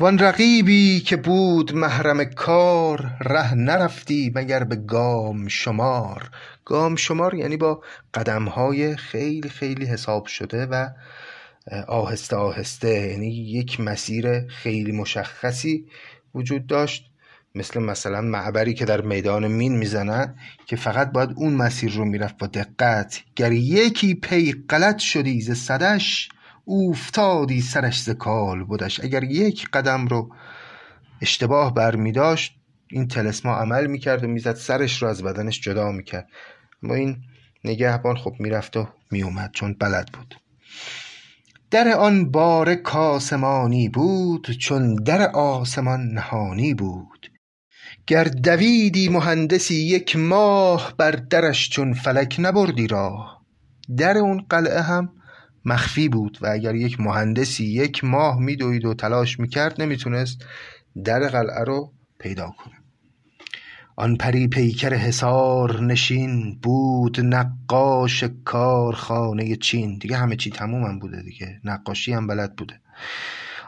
[0.00, 6.30] وان رقیبی که بود محرم کار ره نرفتی مگر به گام شمار.
[6.64, 7.82] گام شمار یعنی با
[8.14, 10.88] قدم های خیلی خیلی حساب شده و
[11.88, 15.86] آهسته آهسته یعنی یک مسیر خیلی مشخصی
[16.34, 17.10] وجود داشت.
[17.54, 20.34] مثل مثلا معبری که در میدان مین می‌زنن
[20.66, 23.20] که فقط باید اون مسیر رو می‌رفت با دقت.
[23.36, 26.28] گر یکی پی غلط شدی ز صدش
[26.64, 29.00] اوفتادی سرش ز کال بودش.
[29.00, 30.34] اگر یک قدم رو
[31.22, 32.56] اشتباه برمی داشت
[32.90, 36.28] این تلسما عمل می‌کرد و می‌زد سرش رو از بدنش جدا می‌کرد.
[36.82, 37.16] اما این
[37.64, 40.34] نگهبان خب می‌رفت و میومد چون بلد بود.
[41.70, 47.30] در آن باره کاسمانی بود چون در آسمان نهانی بود.
[48.06, 53.42] گر دویدی مهندسی یک ماه بر درش چون فلک نبردی راه.
[53.96, 55.12] در اون قلعه هم
[55.64, 60.44] مخفی بود و اگر یک مهندسی یک ماه میدوید و تلاش می‌کرد نمی‌تونست
[61.04, 62.74] در قلعه رو پیدا کنه.
[63.96, 69.98] آن پری پیکر حصار نشین بود نقاش کارخانه چین.
[69.98, 72.80] دیگه همه چی تموم هم بوده دیگه نقاشی هم بلد بوده.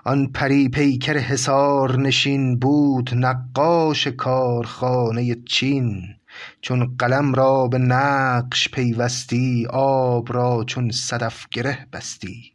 [0.05, 6.02] آن پری پیکر حصار نشین بود نقاش کارخانه چین.
[6.61, 12.52] چون قلم را به نقش پیوستی آب را چون صدف گره بستی.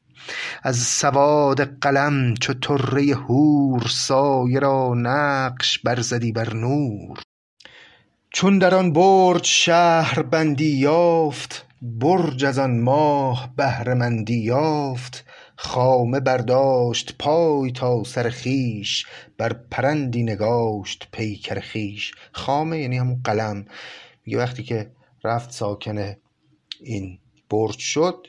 [0.64, 7.20] از سواد قلم چو طره هور سایه را نقش برزدی بر نور.
[8.34, 15.26] چون در آن برج شهر بندی یافت برج از آن ماه بهره مندی یافت.
[15.60, 19.06] خامه برداشت پای تا سر خویش
[19.38, 22.12] بر پرندی نگاشت پیکر خویش.
[22.32, 23.66] خامه یعنی همون قلم.
[24.26, 24.92] میگه وقتی که
[25.24, 26.16] رفت ساکن
[26.80, 28.28] این برج شد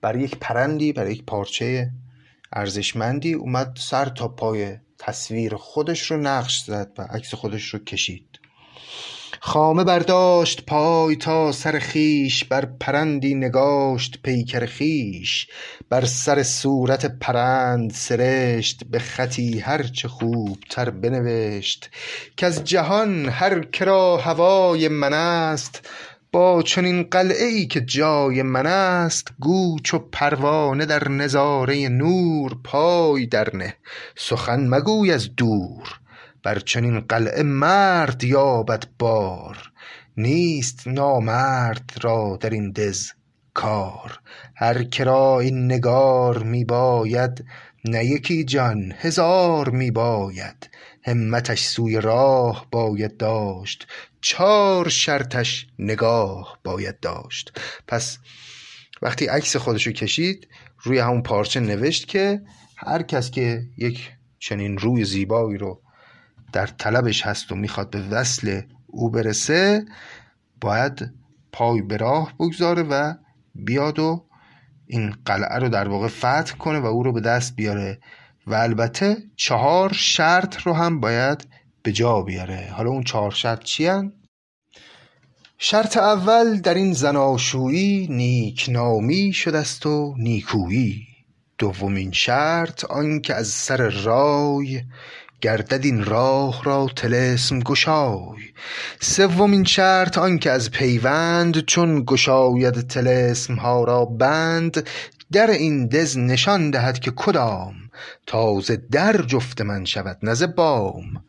[0.00, 1.90] بر یک پرندی بر یک پارچه
[2.52, 8.37] ارزشمندی اومد سر تا پای تصویر خودش رو نقش زد و عکس خودش رو کشید.
[9.40, 15.46] خامه برداشت پای تا سر خیش بر پرندی نگاشت پیکر خیش
[15.88, 21.90] بر سر صورت پرند سرشت به خطی هرچه خوبتر بنوشت.
[22.48, 25.88] از جهان هر که را هوای من است
[26.32, 33.26] با چنین قلعه ای که جای من است گو چو پروانه در نظاره نور پای
[33.26, 33.74] درنه
[34.16, 36.00] سخن مگوی از دور
[36.42, 39.72] بر چنین قلعه مرد یابد بار.
[40.16, 43.10] نیست نامرد را در این دز
[43.54, 44.20] کار.
[44.56, 47.44] هر که را این نگار می باید
[47.84, 50.70] نه یکی جان هزار می باید.
[51.02, 53.86] همتش سوی راه باید داشت
[54.20, 57.52] چار شرطش نگاه باید داشت.
[57.86, 58.18] پس
[59.02, 60.48] وقتی عکس خودشو کشید
[60.82, 62.40] روی همون پارچه نوشت که
[62.76, 65.82] هر کس که یک چنین روی زیبایی رو
[66.52, 69.84] در طلبش هست و می‌خواد به وصل او برسه
[70.60, 71.10] باید
[71.52, 73.14] پای به راه بگذاره و
[73.54, 74.28] بیاد و
[74.86, 77.98] این قلعه رو در واقع فتح کنه و او رو به دست بیاره.
[78.46, 81.48] و البته چهار شرط رو هم باید
[81.82, 82.70] به جا بیاره.
[82.72, 83.90] حالا اون چهار شرط چی
[85.58, 91.06] شرط اول در این زناشویی نیکنامی شده است و نیکویی.
[91.58, 94.82] دومین شرط آنکه از سر رای
[95.40, 98.38] گردد این راه را طلسم گشای.
[99.00, 104.88] سومین شرط آنکه از پیوند چون گشاید طلسم ها را بند
[105.32, 107.74] در این دز نشان دهد که کدام
[108.26, 111.24] تازه در جفت من شود نه بام.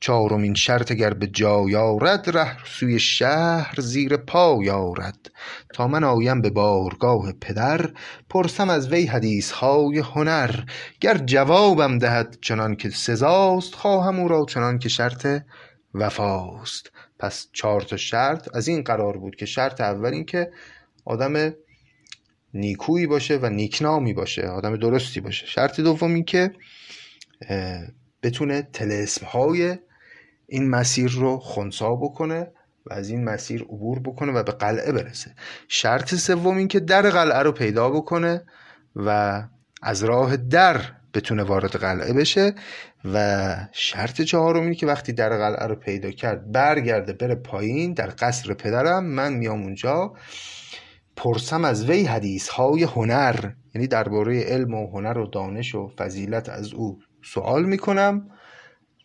[0.00, 5.30] چهارمین شرط اگر به جای آرد ره سوی شهر زیر پای آرد.
[5.74, 7.90] تا من آیم به بارگاه پدر
[8.30, 10.60] پرسم از وی حدیث های هنر.
[11.00, 15.26] گر جوابم دهد چنان که سزاست خواهم او را چنان که شرط
[15.94, 16.90] وفاست.
[17.18, 20.50] پس چهار تا شرط از این قرار بود که شرط اول این که
[21.04, 21.54] آدم
[22.54, 25.46] نیکویی باشه و نیکنامی باشه آدم درستی باشه.
[25.46, 26.50] شرط دوم این که
[28.22, 29.78] بتونه تلسم های
[30.46, 32.52] این مسیر رو خونسا بکنه
[32.86, 35.34] و از این مسیر عبور بکنه و به قلعه برسه.
[35.68, 38.44] شرط سوم این که در قلعه رو پیدا بکنه
[38.96, 39.42] و
[39.82, 40.80] از راه در
[41.14, 42.54] بتونه وارد قلعه بشه
[43.04, 48.12] و شرط چهارم اینه که وقتی در قلعه رو پیدا کرد برگرده بره پایین در
[48.18, 50.12] قصر پدرم من میام اونجا.
[51.16, 56.48] پرسم از وی حدیث های هنر یعنی درباره علم و هنر و دانش و فضیلت
[56.48, 58.30] از او سوال می‌کنم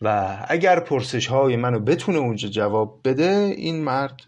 [0.02, 4.20] و اگر پرسش های منو بتونه اونجا جواب بده این مرد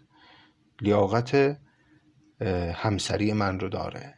[0.81, 1.57] لیاقت
[2.75, 4.13] همسری من رو داره.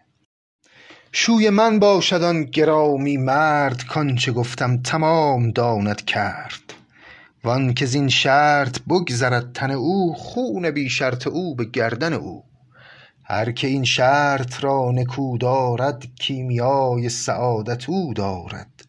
[1.12, 6.74] شوی من باشد گرامی مرد کانچه گفتم تمام داند کرد.
[7.44, 12.44] وان که زین شرط بگذرد تن او خون بی شرط او به گردن او.
[13.28, 18.86] هر که این شرط را نکو دارد کیمیای سعادت او دارد.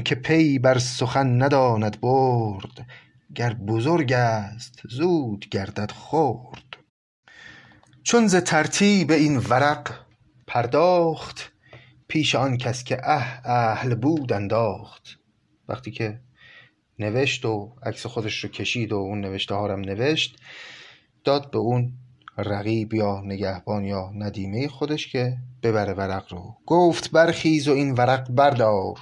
[0.00, 2.86] که پی بر سخن نداند برد
[3.34, 6.76] گر بزرگ است زود گردد خرد.
[8.02, 9.94] چون ز ترتیب این ورق
[10.46, 11.52] پرداخت
[12.08, 15.18] پیش آن کس که اه اهل بود انداخت.
[15.68, 16.20] وقتی که
[16.98, 20.36] نوشت و عکس خودش رو کشید و اون نوشته ها نوشت
[21.24, 21.92] داد به اون
[22.38, 26.56] رقیب یا نگهبان یا ندیمه خودش که ببره ورق رو.
[26.66, 28.98] گفت برخیز و این ورق بردار.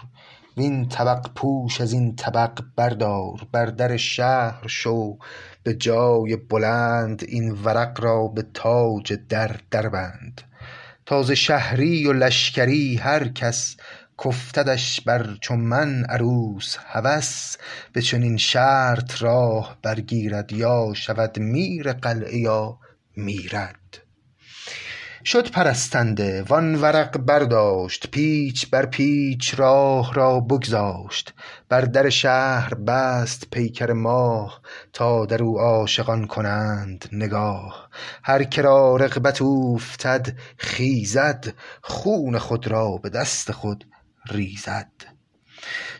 [0.57, 3.46] وین طبق پوش از این طبق بردار.
[3.52, 5.19] بر در شهر شو
[5.63, 7.25] به جای بلند.
[7.29, 10.40] این ورق را به تاج در دربند.
[11.06, 13.77] تا شهری و لشکری هر کس
[14.17, 17.56] کافتدش بر چو من عروس هوس.
[17.92, 22.79] به چنین شرط راه برگیرد یا شود میر قلعه یا
[23.17, 23.98] میرد.
[25.25, 31.35] شد پرستنده وان ورق برداشت پیچ بر پیچ راه را بگذاشت.
[31.69, 34.60] بر در شهر بست پیکر ماه
[34.92, 37.88] تا در او عاشقان کنند نگاه.
[38.23, 43.85] هر که را رغبت اوفتد خیزد خون خود را به دست خود
[44.31, 45.12] ریزد.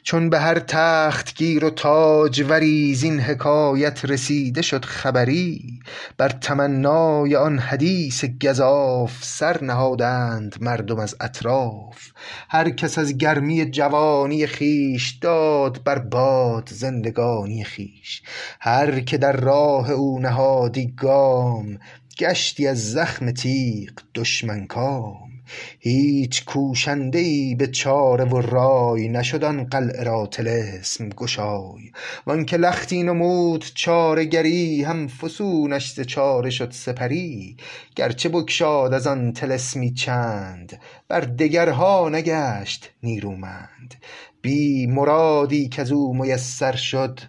[0.03, 5.81] چون به هر تخت گیر و تاجوری زین حکایت رسیده شد خبری
[6.19, 12.11] بر تمنای آن حدیث گزاف سر نهادند مردم از اطراف.
[12.49, 18.23] هر کس از گرمی جوانی خویش داد بر باد زندگانی خویش.
[18.61, 21.79] هر که در راه او نهادی گام
[22.19, 25.32] گشتی از زخم تیغ دشمن کام.
[25.79, 31.91] هیچ کوشنده ای به چاره و رای نشد آن قلعه را طلسم گشای
[32.27, 37.57] وآنکه لختی نمود چاره گری هم فسونش ز چاره شد سپری
[37.97, 43.95] گرچه بگشاد از آن طلسمی چند بر دگرها نگشت نیرومند
[44.43, 47.21] بی مرادی کز او میسر شد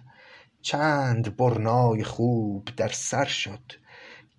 [0.62, 3.83] چند برنای خوب در سر شد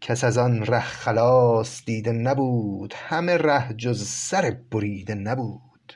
[0.08, 5.94] کس از آن ره خلاص دیده نبود همه ره جز سر بریده نبود.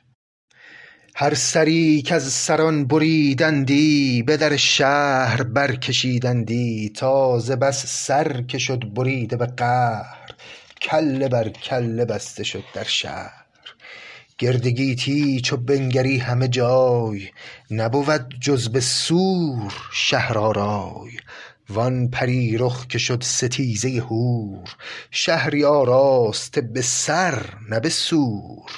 [1.16, 8.94] هر سری کز سران بریدندی به در شهر برکشیدندی تا ز بس سر که شد
[8.94, 10.30] بریده به قهر
[10.82, 13.46] کله بر کله بسته شد در شهر.
[14.38, 17.30] گرد گیتی چو بنگری همه جای
[17.72, 21.12] نبود جز به سور شهرآرای
[21.70, 24.76] وآن پری رخ که شد ستیزه حور
[25.12, 28.72] شهری آراسته به سر نه به سور.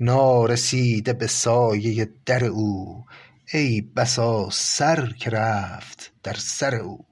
[0.00, 3.04] نارسیده به سایه در او
[3.52, 7.06] ای بسا سر که رفت در سر او.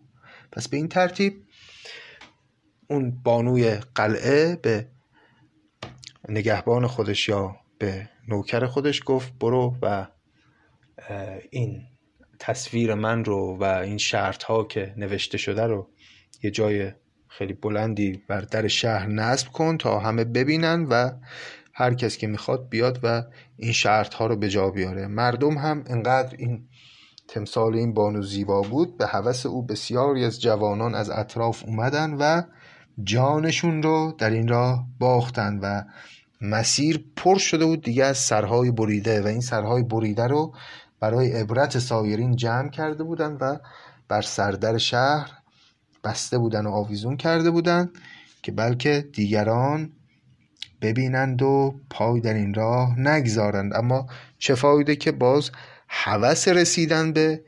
[0.52, 1.44] پس به این ترتیب
[2.88, 4.88] اون بانوی قلعه به
[6.28, 10.06] نگهبان خودش یا به نوکر خودش گفت برو و
[11.50, 11.82] این
[12.40, 15.88] تصویر من رو و این شرط ها که نوشته شده رو
[16.42, 16.92] یه جای
[17.28, 21.10] خیلی بلندی بر در شهر نصب کن تا همه ببینن و
[21.74, 23.22] هر کس که می‌خواد بیاد و
[23.56, 25.06] این شرط ها رو به جا بیاره.
[25.06, 26.68] مردم هم انقدر این
[27.28, 32.42] تمثال این بانو زیبا بود به هوس او بسیاری از جوانان از اطراف اومدن و
[33.02, 35.82] جانشون رو در این راه باختن و
[36.40, 40.54] مسیر پر شده بود دیگه از سرهای بریده و این سرهای بریده رو
[41.00, 43.56] برای عبرت سایرین جمع کرده بودن و
[44.08, 45.30] بر سردر شهر
[46.04, 47.90] بسته بودن و آویزون کرده بودن
[48.42, 49.92] که بلکه دیگران
[50.82, 53.74] ببینند و پای در این راه نگذارند.
[53.74, 54.06] اما
[54.38, 55.50] چه فایده که باز
[55.88, 57.44] هوس رسیدن به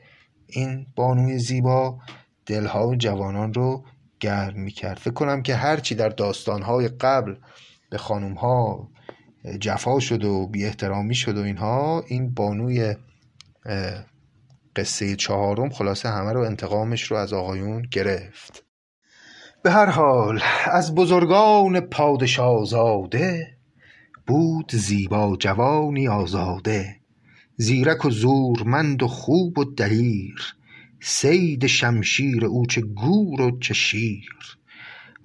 [0.47, 1.99] این بانوی زیبا
[2.45, 3.83] دلها جوانان رو
[4.19, 4.97] گرم می‌کرد.
[4.97, 7.35] فکر کنم که هرچی در داستانهای قبل
[7.89, 8.89] به خانوم ها
[9.59, 12.95] جفا شد و بی احترامی شد و اینها این بانوی
[14.75, 18.63] قصه چهارم خلاصه همه رو انتقامش رو از آقایون گرفت.
[19.63, 23.57] به هر حال از بزرگان پادشاه زاده
[24.27, 26.95] بود زیبا جوانی آزاده.
[27.57, 30.55] زیرک و زورمند و خوب و دلیر
[30.99, 34.57] صید شمشیر او چه گور و چه شیر.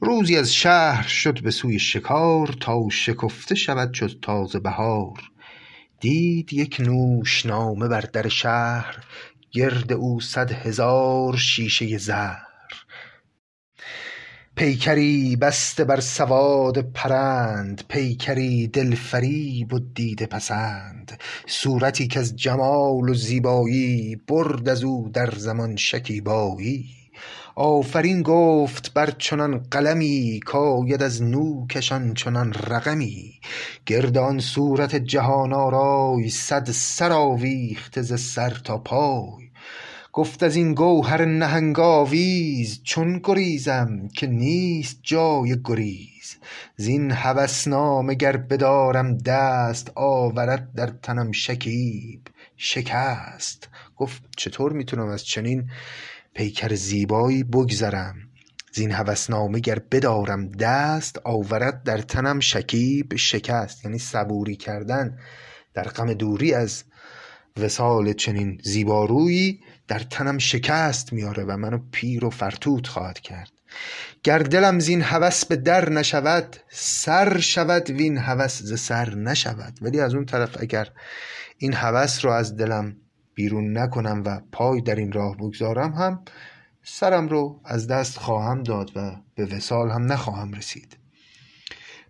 [0.01, 5.18] روزی از شهر شد به سوی شکار تا شکفته شود چو تازه بهار.
[6.01, 9.05] دید یک نوشنامه بر در شهر
[9.51, 12.49] گرد او صد هزار شیشه زهر.
[14.57, 21.20] پیکری بسته بر سواد پرند پیکری دلفریب و دیده پسند.
[21.46, 26.97] صورتی کز جمال و زیبایی برد از او در زمان شکیبایی.
[27.61, 33.41] آفرین گفت بر چنان قلمی کاید از نوکش آنچنان رقمی.
[33.87, 39.51] گرد آن صورت جهان آرای صد سر آویخته ز سر تا پای.
[40.13, 46.37] گفت از این گوهر نهنگ آویز چون گریزم که نیست جای گریز.
[46.77, 52.21] زین هوس نامه گر بدارم دست آورد در تنم شکیب
[52.57, 53.69] شکست.
[53.97, 55.71] گفت چطور می‌تونم از چنین
[56.39, 58.14] پیکر زیبایی بگذرم.
[58.72, 63.84] زین هوسنامه گر بدارم دست آورد در تنم شکیب شکست.
[63.84, 65.18] یعنی صبوری کردن
[65.74, 66.84] در غم دوری از
[67.61, 73.51] وصال چنین زیبارویی در تنم شکست میاره و منو پیر و فرتوت خواهد کرد.
[74.22, 79.78] گر دلم زین هوس به در نشود سر شود وین هوس ز سر نشود.
[79.82, 80.89] ولی از اون طرف اگر
[81.57, 82.97] این هوس رو از دلم
[83.39, 86.22] بیرون نکنم و پای در این راه بگذارم هم
[86.82, 90.97] سرم رو از دست خواهم داد و به وصال هم نخواهم رسید.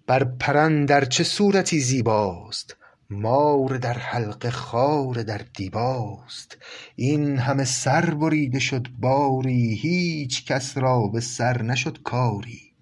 [0.07, 2.77] بر پرندر در چه صورتی زیباست؟
[3.11, 6.57] مار در حلقه خار در دیباست.
[6.97, 12.73] این همه سر بریده شد باری هیچ کس را به سر نشد کاری.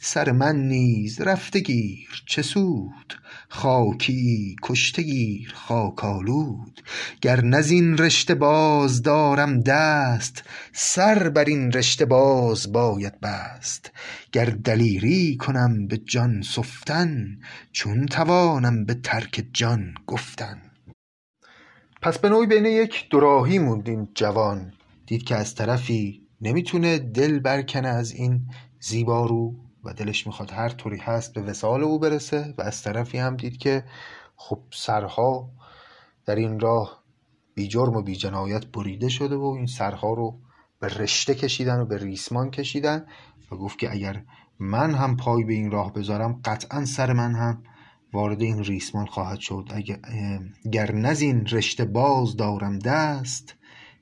[0.00, 3.14] سر من نیز رفته گیر چه سود؟
[3.48, 5.94] خاکیی کشته گیر خاک
[7.20, 10.42] گر نه زین رشته باز دارم دست
[10.72, 13.92] سر بر این رشته باز باید بست.
[14.32, 17.38] گر دلیری کنم به جان سفتن
[17.72, 20.62] چون توانم به ترک جان گفتن.
[22.02, 24.72] پس به نوعی بین یک دوراهی موند جوان.
[25.06, 28.40] دید که از طرفی نمی‌تونه دل برکنه از این
[28.80, 33.36] زیبارو و دلش می‌خواد هر طوری هست به وسال او برسه و از طرفی هم
[33.36, 33.84] دید که
[34.36, 35.50] خب سرها
[36.26, 37.02] در این راه
[37.54, 40.38] بی جرم و بی جنایت بریده شده و این سرها رو
[40.80, 43.06] به رشته کشیدن و به ریسمان کشیدن
[43.52, 44.22] و گفت که اگر
[44.58, 47.62] من هم پای به این راه بذارم قطعا سر من هم
[48.12, 49.70] وارد این ریسمان خواهد شد.
[49.74, 49.98] اگر
[50.72, 53.54] گر نزین رشته باز دارم دست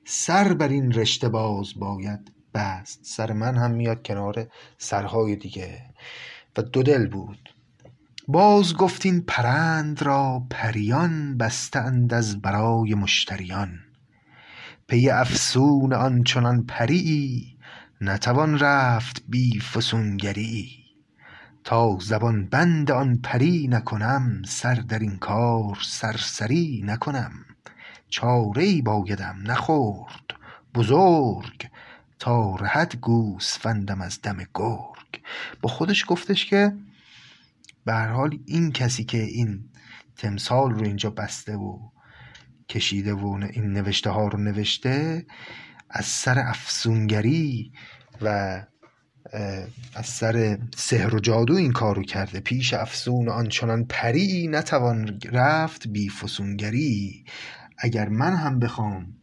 [0.05, 2.99] سر بر این رشته باز باید بست.
[3.03, 4.47] سر من هم میاد کنار
[4.77, 5.81] سرهای دیگه.
[6.57, 7.49] و دو دل بود.
[8.27, 13.79] باز گفتین پرند را پریان بستند از برای مشتریان.
[14.87, 17.57] پی افسون آنچنان پریی
[18.01, 20.71] نتوان رفت بی فسونگری.
[21.63, 27.31] تا زبان بند آن پری نکنم سر در این کار سرسری نکنم.
[28.09, 30.25] چاره ای بایدم نخورد.
[30.75, 31.67] بزرگ
[32.19, 35.21] تا رهد گوسفندم از دم گرگ.
[35.61, 36.73] با خودش گفتش که
[37.85, 39.69] به حال این کسی که این
[40.17, 41.79] تمثال رو اینجا بسته و
[42.69, 45.25] کشیده و این نوشته ها رو نوشته
[45.89, 47.71] از سر افسونگری
[48.21, 48.61] و
[49.95, 52.39] از سر سحر و جادو این کارو کرده.
[52.39, 57.25] پیش افسون آنچنان پری نتوان رفت بی فسونگری.
[57.77, 59.13] اگر من هم بخوام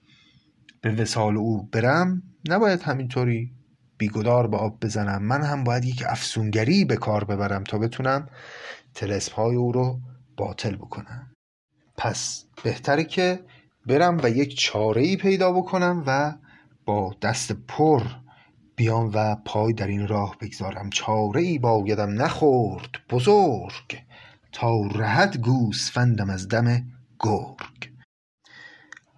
[0.82, 3.52] به وسال او برم نباید همینطوری
[3.98, 5.22] بیگدار به آب بزنم.
[5.22, 8.28] من هم باید یک افسونگری به کار ببرم تا بتونم
[8.94, 10.00] تلسم های او رو
[10.36, 11.30] باطل بکنم.
[11.96, 13.40] پس بهتره که
[13.86, 16.34] برم و یک چاره ای پیدا بکنم و
[16.84, 18.02] با دست پر
[18.76, 20.90] بیام و پای در این راه بگذارم.
[20.90, 23.98] چاره ای بایدم نخورد بزرگ
[24.52, 26.84] تا رهد گوسفندم از دم
[27.20, 27.91] گرگ.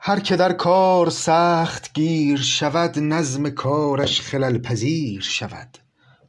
[0.06, 5.78] هر که در کار سخت گیر شود نظم کارش خلل پذیر شود.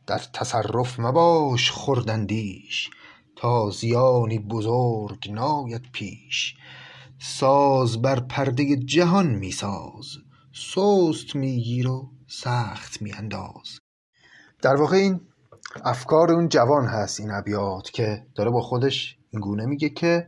[0.07, 2.89] در تصرف مباش خرد اندیش
[3.35, 6.55] تا زیانی بزرگ ناید پیش.
[7.19, 10.07] ساز بر پرده جهان می ساز
[10.53, 13.79] سست می و سخت می انداز.
[14.61, 15.21] در واقع این
[15.85, 20.25] افکار اون جوان هست این ابیات که داره با خودش این گونه میگه که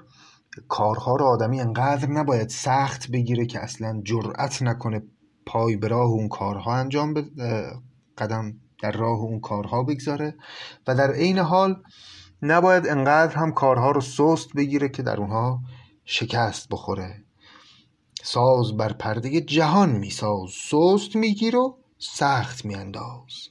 [0.67, 5.01] کارها رو آدمی انقدر نباید سخت بگیره که اصلا جرأت نکنه
[5.45, 7.71] پای به راه اون کارها انجام بده
[8.17, 10.35] قدم در راه اون کارها بگذاره.
[10.87, 11.83] و در عین حال
[12.41, 15.59] نباید انقدر هم کارها رو سست بگیره که در اونها
[16.05, 17.23] شکست بخوره.
[18.23, 23.49] ساز بر پرده جهان میساز سست میگیر و سخت میانداز.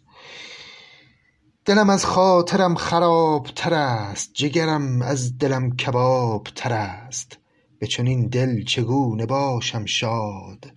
[1.67, 7.39] دلم از خاطرم خراب تر است جگرم از دلم کباب تر است.
[7.79, 10.73] به چنین دل چگونه باشم شاد؟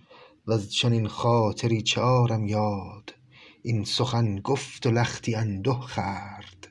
[0.46, 2.00] وز چنین خاطری چه
[2.46, 3.14] یاد؟
[3.62, 6.68] این سخن گفت و لختی انده خورد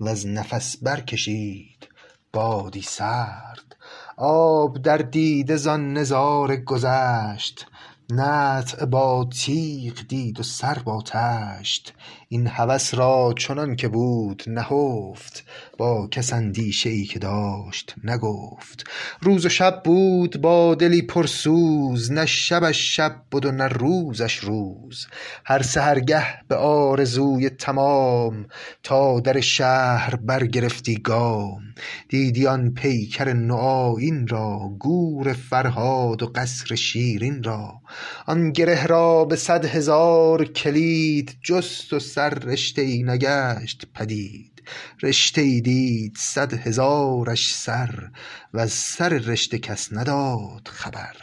[0.00, 1.88] وز نفس برکشید
[2.32, 3.76] بادی سرد.
[4.16, 7.66] آب در دیده زان نظاره گذشت.
[8.10, 11.94] نطع با تیغ دید و سر با طشت
[12.30, 15.44] این هوس را چنان که بود نهفت
[15.78, 18.84] با کس اندیشه ای که داشت نگفت.
[19.20, 24.36] روز و شب بود با دلی پر سوز نه شبش شب بد و نه روزش
[24.36, 25.06] روز.
[25.44, 28.46] هر سحرگه به آرزوی تمام
[28.82, 31.60] تا در شهر برگرفتی گام.
[32.08, 37.72] دیدی آن پیکر نوآیین را گور فرهاد و قصر شیرین را.
[38.26, 44.62] آن گره را به صد هزار کلید جست و سر رشته ای نگشت پدید.
[45.02, 48.10] رشته ای دید صد هزارش سر
[48.54, 51.16] وز سر رشته کس نداد خبر.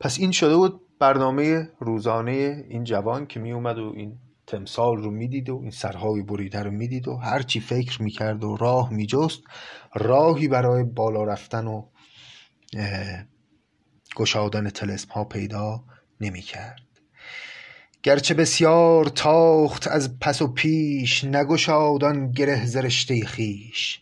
[0.00, 5.10] پس این شده بود برنامه روزانه این جوان که می اومد و این تمثال رو
[5.10, 9.40] می‌دید و این سرهای بریده رو می‌دید و هرچی فکر می‌کرد و راه میجست
[9.94, 11.88] راهی برای بالا رفتن و
[14.16, 15.84] گشادن تلسم ها پیدا
[16.20, 16.85] نمی کرد.
[18.06, 24.00] گرچه بسیار تاخت از پس و پیش نگشاد آن گره ز رشته خویش.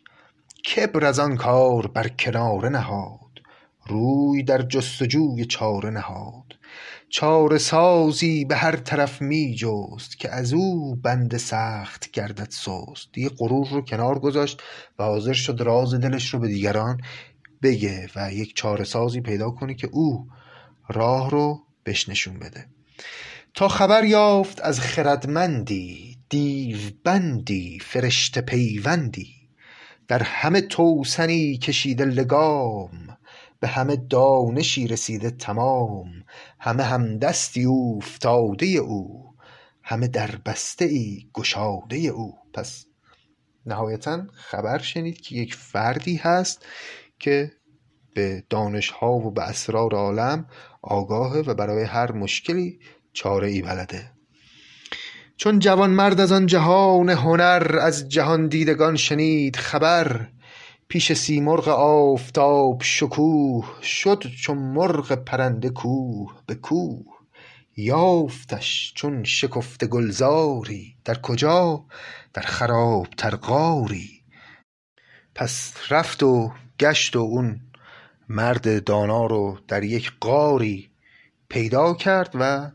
[0.75, 3.41] کبر از آن کار بر کناره نهاد
[3.87, 6.45] روی در جستجوی چاره نهاد.
[7.09, 13.09] چاره سازی به هر طرف می جست که از او بند سخت گردد سست.
[13.13, 14.63] دیگه غرور رو کنار گذاشت
[14.99, 17.01] و حاضر شد راز دلش رو به دیگران
[17.63, 20.29] بگه و یک چاره سازی پیدا کنه که او
[20.89, 22.67] راه رو بهش نشون بده.
[23.55, 29.35] تا خبر یافت از خردمندی دیو بندی فرشته پیوندی.
[30.09, 33.19] در همه توسنی کشیده لگام
[33.61, 36.07] به همه دانشی رسیده تمام.
[36.61, 39.35] همه همدستی اوفتاده او
[39.83, 42.35] همه در بسته ای گشاده او.
[42.55, 42.87] پس
[43.67, 46.65] نهایتا خبر شنید که یک فردی هست
[47.19, 47.53] که
[48.15, 50.47] به دانش ها و به اسرار عالم
[50.83, 52.79] آگاهه و برای هر مشکلی
[53.15, 54.11] چاره ای بلده.
[55.37, 60.29] چون جوان مرد از آن جهان هنر از جهان دیدگان شنید خبر
[60.89, 67.05] پیش سیمرغ آفتاب شکوه شد چون مرغ پرنده کوه به کوه.
[67.77, 71.85] یافتش چون شکفته گلزاری در کجا؟
[72.33, 74.11] در خرابتر غاری.
[75.35, 77.61] پس رفت و گشت و اون
[78.29, 80.91] مرد دانا رو در یک غاری
[81.49, 82.71] پیدا کرد و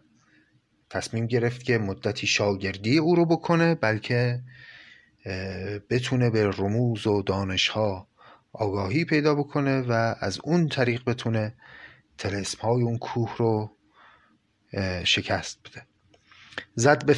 [0.90, 4.40] تصمیم گرفت که مدتی شاگردی او رو بکنه بلکه
[5.90, 8.08] بتونه به رموز و دانش ها
[8.54, 11.54] آگاهی پیدا بکنه و از اون طریق بتونه
[12.18, 13.72] تلسم های اون کوه رو
[15.04, 15.86] شکست بده.
[16.76, 17.14] زد به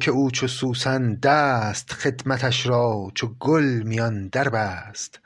[0.00, 5.20] که او چو سوسن دست خدمتش را چو گل میان در بست.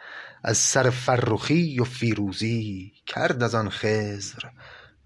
[0.44, 4.42] از سر فرخی و فیروزی کرد از آن خضر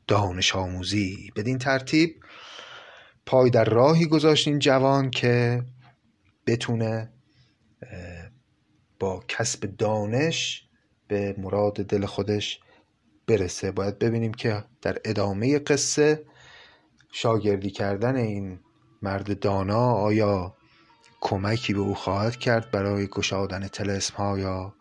[0.06, 1.32] دانش آموزی.
[1.36, 2.16] بدین ترتیب
[3.29, 5.62] پای در راهی گذاشت این جوان که
[6.47, 7.11] بتونه
[8.99, 10.68] با کسب دانش
[11.09, 12.61] به مراد دل خودش
[13.26, 13.70] برسه.
[13.70, 16.24] باید ببینیم که در ادامه قصه
[17.12, 18.61] شاگردی کردن این
[19.03, 20.55] مرد دانا آیا
[21.20, 24.74] کمکی به او خواهد کرد برای گشادن تلسم ها یا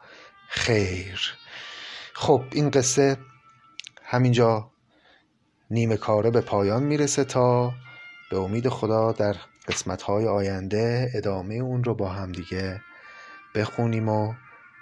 [0.50, 1.20] خیر؟
[2.14, 3.18] خب این قصه
[4.04, 4.72] همینجا
[5.72, 7.74] نیمه کاره به پایان می‌رسه تا
[8.30, 9.36] به امید خدا در
[9.68, 12.82] قسمت های آینده ادامه اون رو با هم دیگه
[13.56, 14.34] بخونیم و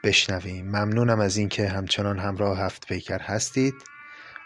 [0.03, 0.65] بشنویم.
[0.65, 3.75] ممنونم از اینکه همچنان همراه هفت پیکر هستید.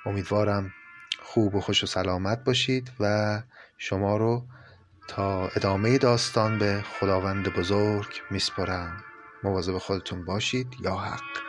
[0.05, 0.73] امیدوارم
[1.21, 3.41] خوب و خوش و سلامت باشید و
[3.77, 4.43] شما رو
[5.07, 9.03] تا ادامه داستان به خداوند بزرگ میسپرم
[9.43, 10.67] مواظب خودتون باشید.
[10.81, 11.48] یا حق.